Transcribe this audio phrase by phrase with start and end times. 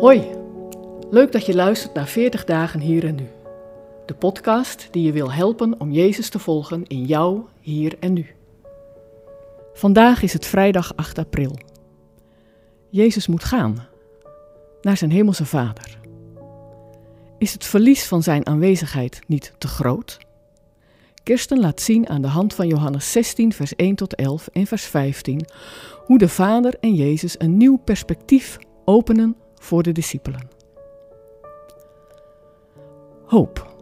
[0.00, 0.26] Hoi,
[1.10, 3.28] leuk dat je luistert naar 40 dagen hier en nu.
[4.06, 8.26] De podcast die je wil helpen om Jezus te volgen in jou, hier en nu.
[9.72, 11.58] Vandaag is het vrijdag 8 april.
[12.88, 13.86] Jezus moet gaan
[14.80, 15.98] naar zijn hemelse Vader.
[17.38, 20.18] Is het verlies van zijn aanwezigheid niet te groot?
[21.22, 24.84] Kirsten laat zien aan de hand van Johannes 16, vers 1 tot 11 en vers
[24.84, 25.46] 15
[26.04, 30.48] hoe de Vader en Jezus een nieuw perspectief openen voor de discipelen.
[33.24, 33.76] Hoop.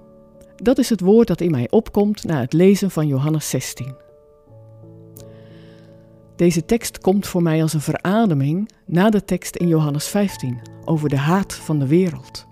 [0.56, 3.94] Dat is het woord dat in mij opkomt na het lezen van Johannes 16.
[6.36, 11.08] Deze tekst komt voor mij als een verademing na de tekst in Johannes 15 over
[11.08, 12.46] de haat van de wereld.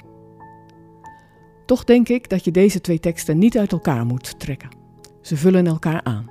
[1.67, 4.69] Toch denk ik dat je deze twee teksten niet uit elkaar moet trekken.
[5.21, 6.31] Ze vullen elkaar aan.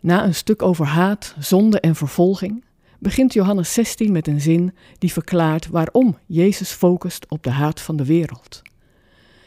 [0.00, 2.64] Na een stuk over haat, zonde en vervolging
[2.98, 7.96] begint Johannes 16 met een zin die verklaart waarom Jezus focust op de haat van
[7.96, 8.62] de wereld.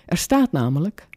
[0.05, 1.07] Er staat namelijk: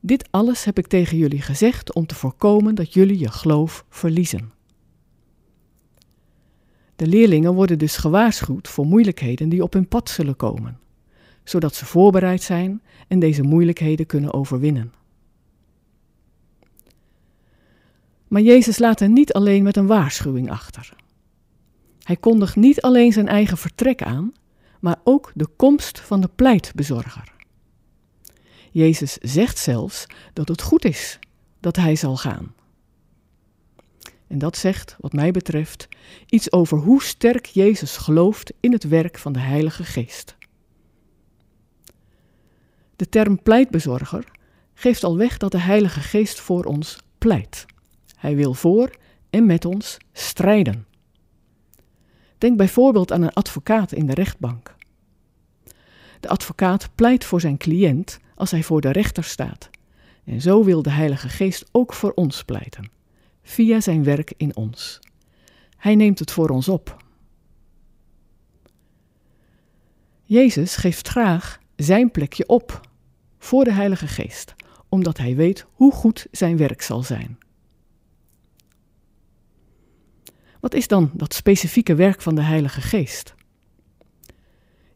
[0.00, 4.52] Dit alles heb ik tegen jullie gezegd om te voorkomen dat jullie je geloof verliezen.
[6.96, 10.78] De leerlingen worden dus gewaarschuwd voor moeilijkheden die op hun pad zullen komen,
[11.44, 14.92] zodat ze voorbereid zijn en deze moeilijkheden kunnen overwinnen.
[18.28, 20.96] Maar Jezus laat hen niet alleen met een waarschuwing achter.
[22.08, 24.32] Hij kondigt niet alleen zijn eigen vertrek aan,
[24.80, 27.32] maar ook de komst van de pleitbezorger.
[28.70, 31.18] Jezus zegt zelfs dat het goed is
[31.60, 32.54] dat hij zal gaan.
[34.26, 35.88] En dat zegt, wat mij betreft,
[36.26, 40.36] iets over hoe sterk Jezus gelooft in het werk van de Heilige Geest.
[42.96, 44.24] De term pleitbezorger
[44.74, 47.66] geeft al weg dat de Heilige Geest voor ons pleit.
[48.16, 48.90] Hij wil voor
[49.30, 50.87] en met ons strijden.
[52.38, 54.74] Denk bijvoorbeeld aan een advocaat in de rechtbank.
[56.20, 59.70] De advocaat pleit voor zijn cliënt als hij voor de rechter staat.
[60.24, 62.90] En zo wil de Heilige Geest ook voor ons pleiten,
[63.42, 65.00] via zijn werk in ons.
[65.76, 66.96] Hij neemt het voor ons op.
[70.22, 72.80] Jezus geeft graag zijn plekje op
[73.38, 74.54] voor de Heilige Geest,
[74.88, 77.38] omdat hij weet hoe goed zijn werk zal zijn.
[80.68, 83.34] Wat is dan dat specifieke werk van de Heilige Geest?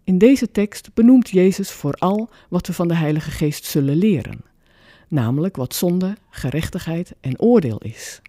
[0.05, 4.45] In deze tekst benoemt Jezus vooral wat we van de Heilige Geest zullen leren,
[5.09, 8.21] namelijk wat zonde, gerechtigheid en oordeel is.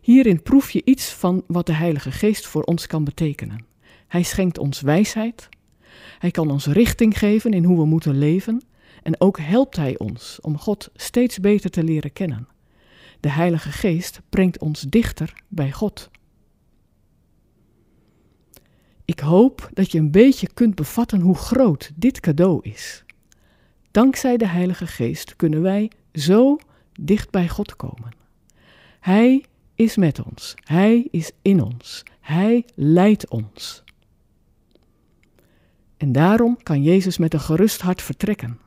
[0.00, 3.66] Hierin proef je iets van wat de Heilige Geest voor ons kan betekenen.
[4.08, 5.48] Hij schenkt ons wijsheid,
[6.18, 8.62] hij kan ons richting geven in hoe we moeten leven
[9.02, 12.48] en ook helpt hij ons om God steeds beter te leren kennen.
[13.20, 16.10] De Heilige Geest brengt ons dichter bij God.
[19.04, 23.04] Ik hoop dat je een beetje kunt bevatten hoe groot dit cadeau is.
[23.90, 26.58] Dankzij de Heilige Geest kunnen wij zo
[27.00, 28.12] dicht bij God komen.
[29.00, 29.44] Hij
[29.74, 33.82] is met ons, Hij is in ons, Hij leidt ons.
[35.96, 38.58] En daarom kan Jezus met een gerust hart vertrekken.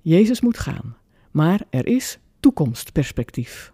[0.00, 0.96] Jezus moet gaan,
[1.30, 3.72] maar er is toekomstperspectief.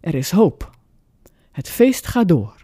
[0.00, 0.70] Er is hoop.
[1.52, 2.63] Het feest gaat door.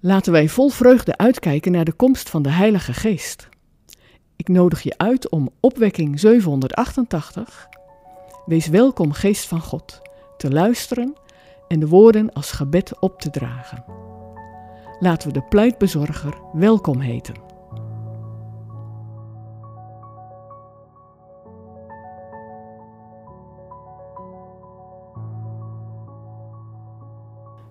[0.00, 3.48] Laten wij vol vreugde uitkijken naar de komst van de Heilige Geest.
[4.36, 7.68] Ik nodig je uit om opwekking 788,
[8.46, 10.00] Wees welkom Geest van God,
[10.36, 11.14] te luisteren
[11.68, 13.84] en de woorden als gebed op te dragen.
[15.00, 17.47] Laten we de pleitbezorger welkom heten.